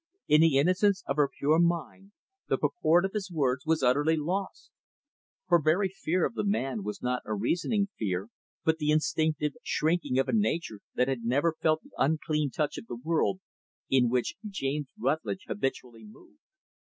In 0.27 0.41
the 0.41 0.57
innocence 0.57 1.03
of 1.05 1.17
her 1.17 1.29
pure 1.29 1.59
mind, 1.59 2.13
the 2.47 2.57
purport 2.57 3.05
of 3.05 3.13
his 3.13 3.29
words 3.29 3.67
was 3.67 3.83
utterly 3.83 4.17
lost. 4.17 4.71
Her 5.49 5.61
very 5.61 5.89
fear 5.89 6.25
of 6.25 6.33
the 6.33 6.43
man 6.43 6.81
was 6.81 7.03
not 7.03 7.21
a 7.23 7.35
reasoning 7.35 7.87
fear, 7.99 8.29
but 8.65 8.79
the 8.79 8.89
instinctive 8.89 9.53
shrinking 9.61 10.17
of 10.17 10.27
a 10.27 10.33
nature 10.33 10.79
that 10.95 11.07
had 11.07 11.23
never 11.23 11.53
felt 11.61 11.83
the 11.83 11.91
unclean 11.99 12.49
touch 12.49 12.79
of 12.79 12.87
the 12.87 12.95
world 12.95 13.41
in 13.91 14.09
which 14.09 14.33
James 14.49 14.87
Rutlidge 14.97 15.45
habitually 15.47 16.07
moved. 16.07 16.39